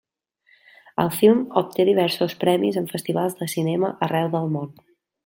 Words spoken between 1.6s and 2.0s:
obté